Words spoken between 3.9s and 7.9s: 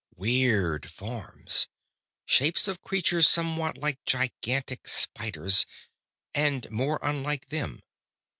gigantic spiders, and more unlike them.